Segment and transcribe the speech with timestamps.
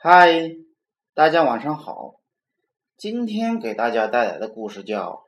[0.00, 0.56] 嗨，
[1.12, 2.20] 大家晚上好。
[2.96, 5.26] 今天给大家带来的故事叫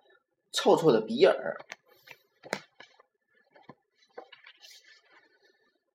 [0.57, 1.57] 《臭臭的比尔》。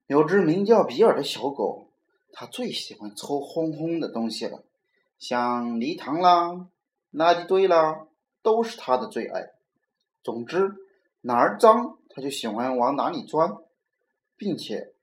[0.08, 1.88] 有只名叫比尔的小狗，
[2.34, 4.61] 它最喜欢臭烘烘的东西了，
[5.18, 6.68] 像泥塘啦、
[7.14, 8.05] 垃圾堆啦，
[8.42, 9.52] 都是它的最爱。
[10.21, 10.76] 总之，
[11.21, 13.55] 哪儿脏，它就喜欢往哪里钻，
[14.36, 14.94] 并且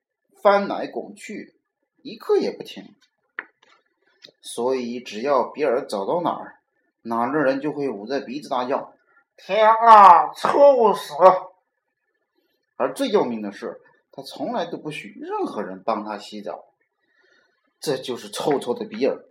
[0.43, 1.57] 翻来滚去，
[2.03, 2.95] 一刻也不停。
[4.41, 6.59] 所以，只要比尔走到哪儿，
[7.03, 8.95] 哪儿的人就会捂着鼻子大叫
[9.37, 11.53] ：“天啊，臭死了！”
[12.77, 13.81] 而最要命的是，
[14.13, 16.67] 他从来都不许任何人帮他洗澡。
[17.81, 19.25] 这就是臭臭的比尔，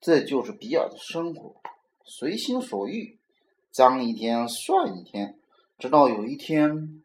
[0.00, 1.56] 这就是比尔的生活，
[2.04, 3.18] 随心所欲，
[3.70, 5.38] 脏一天算一天。
[5.78, 7.02] 直到有一天，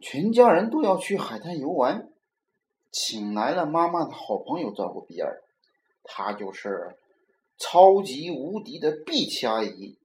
[0.00, 2.10] 全家人都要去海滩游玩，
[2.90, 5.42] 请来了妈妈的好朋友照顾比尔。
[6.04, 6.96] 她就是
[7.58, 9.96] 超级无敌的碧琪阿姨。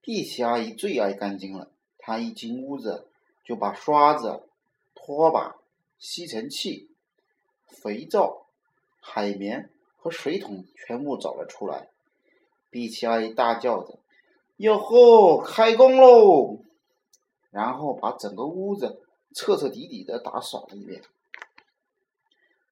[0.00, 3.08] 碧琪阿姨最爱干净了，她一进屋子
[3.44, 4.42] 就把刷子、
[4.94, 5.56] 拖把、
[5.98, 6.88] 吸尘器、
[7.66, 8.46] 肥皂、
[9.00, 11.88] 海绵和水桶全部找了出来。
[12.70, 13.98] 碧琪阿姨大叫着
[14.56, 16.60] ：“哟吼，开工喽！”
[17.50, 19.02] 然后把整个屋子
[19.34, 21.02] 彻彻底底的打扫了一遍。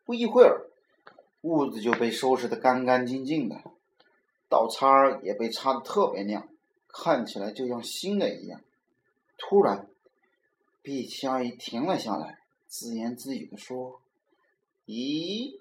[0.05, 0.71] 不一会儿。
[1.47, 3.63] 屋子就被收拾得干干净净的，
[4.49, 6.49] 道叉也被擦得特别亮，
[6.89, 8.61] 看起来就像新的一样。
[9.39, 9.89] 突然，
[10.83, 14.01] 碧琪阿姨停了下来，自言自语地说
[14.87, 15.61] ：“咦，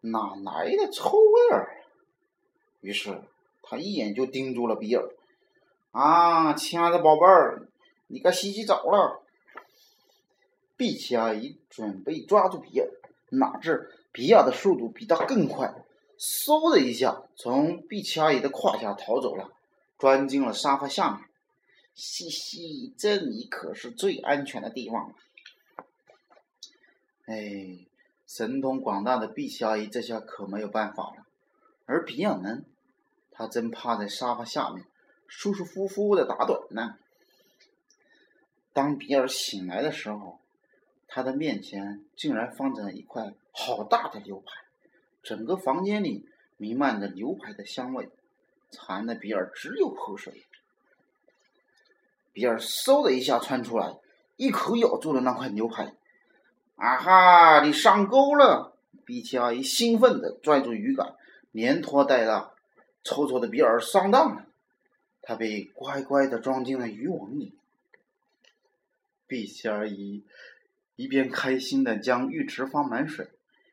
[0.00, 1.84] 哪来的臭味儿？”
[2.80, 3.22] 于是，
[3.60, 5.06] 她一眼就盯住了比尔。
[5.92, 7.68] “啊，亲爱的宝贝儿，
[8.06, 9.22] 你该洗洗澡了。”
[10.78, 12.88] 碧琪阿姨准备抓住比尔，
[13.30, 13.90] 哪知。
[14.12, 15.74] 比尔的速度比他更快，
[16.18, 19.50] 嗖的一下从碧琪阿姨的胯下逃走了，
[19.98, 21.24] 钻进了沙发下面。
[21.94, 25.14] 嘻嘻，这里可是最安全的地方了。
[27.26, 27.86] 哎，
[28.26, 31.26] 神通广大的碧琪阿姨这下可没有办法了。
[31.86, 32.62] 而比尔呢，
[33.30, 34.84] 他正趴在沙发下面，
[35.26, 36.96] 舒舒服服的打盹呢。
[38.74, 40.38] 当比尔醒来的时候，
[41.14, 43.34] 他的面前竟然放着一块。
[43.54, 44.64] 好大的牛排，
[45.22, 48.08] 整个房间里弥漫着牛排的香味，
[48.70, 50.46] 馋的比尔直流口水。
[52.32, 53.98] 比尔嗖的一下窜出来，
[54.36, 55.94] 一口咬住了那块牛排。
[56.76, 58.74] 啊哈，你上钩了！
[59.04, 61.14] 比奇阿姨兴奋地拽住鱼竿，
[61.50, 62.54] 连拖带拉，
[63.04, 64.46] 臭臭的比尔上当了。
[65.20, 67.54] 他被乖乖地装进了渔网里。
[69.26, 70.24] 比奇阿姨
[70.96, 73.28] 一边开心地将浴池放满水。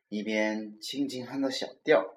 [0.10, 2.16] 一边轻轻哼着小调，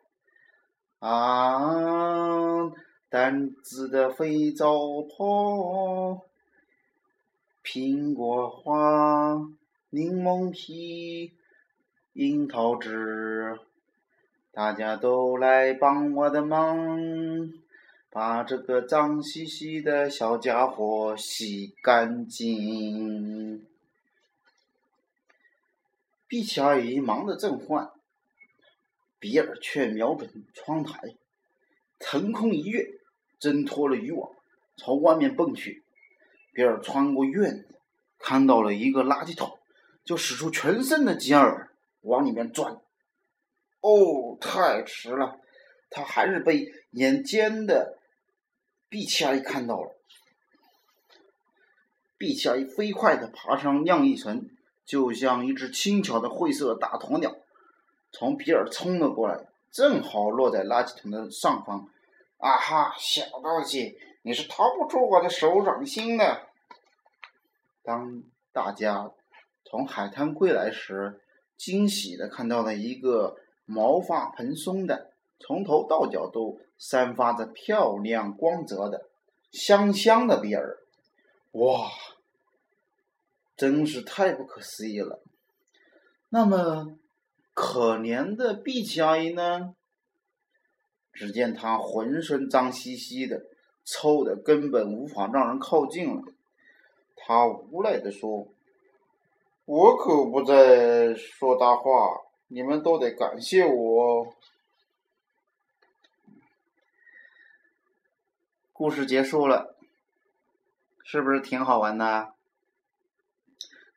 [0.99, 2.73] 啊，
[3.11, 6.25] 单子的肥皂泡，
[7.63, 9.47] 苹果花，
[9.91, 11.35] 柠檬皮，
[12.15, 13.59] 樱桃汁，
[14.53, 17.53] 大家都来帮我的忙，
[18.09, 23.67] 把这个脏兮兮的小家伙洗干净。
[26.33, 27.91] 碧琪阿姨忙得正欢，
[29.19, 31.15] 比尔却瞄准窗台，
[31.99, 32.87] 腾空一跃，
[33.39, 34.31] 挣脱了渔网，
[34.79, 35.85] 朝外面蹦去。
[36.55, 37.79] 比尔穿过院子，
[38.19, 39.59] 看到了一个垃圾桶，
[40.07, 42.81] 就使出全身的劲儿往里面钻。
[43.83, 45.39] 哦，太迟了，
[45.91, 47.99] 他还是被眼尖的
[48.89, 49.95] 碧琪阿姨看到了。
[52.17, 54.49] 碧琪阿姨飞快地爬上晾衣绳。
[54.85, 57.35] 就像一只轻巧的灰色大鸵鸟，
[58.11, 61.89] 从比尔冲了过来，正好落在垃圾桶的上方。
[62.39, 66.49] 啊哈，小东西，你是逃不出我的手掌心的！
[67.85, 68.23] 当
[68.53, 69.13] 大家
[69.65, 71.21] 从海滩归来时，
[71.57, 79.09] 惊喜的看到了一个毛发蓬松的、从头到脚都散发着漂亮光泽的、
[79.53, 80.79] 香香的比尔。
[81.53, 81.89] 哇！
[83.63, 85.23] 真是太不可思议了。
[86.31, 86.99] 那么，
[87.55, 89.77] 可怜的碧琪阿姨呢？
[91.13, 93.45] 只见她浑身脏兮兮的，
[93.85, 96.25] 臭的根本无法让人靠近了。
[97.15, 98.49] 她无奈的说
[99.65, 104.35] ：“我可不在说大话，你们都得感谢我。”
[108.75, 109.77] 故事结束了，
[111.05, 112.35] 是不是挺好玩的？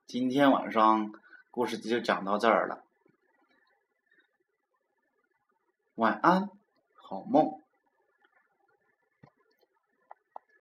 [0.08, 1.14] 今天晚上
[1.50, 2.84] 故事就讲到这儿了。
[5.96, 6.52] 晚安，
[6.94, 7.60] 好梦。